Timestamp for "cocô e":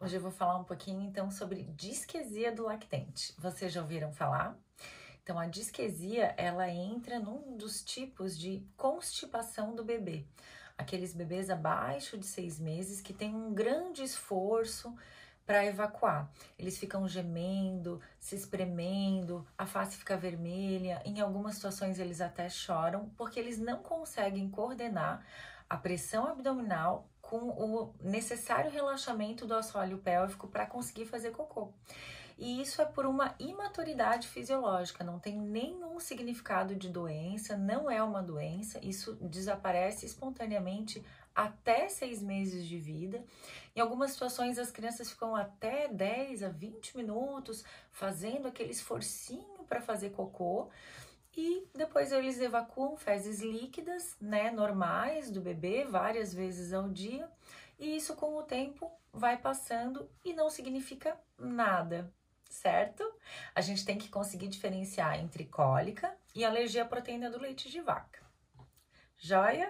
31.30-32.62, 50.10-51.68